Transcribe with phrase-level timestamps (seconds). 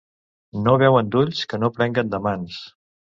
[0.67, 2.57] No veuen d'ulls que no prenguen de mans.